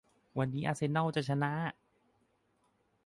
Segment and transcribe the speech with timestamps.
[0.37, 1.53] วันนี้อาร์เซนอลจะชนะ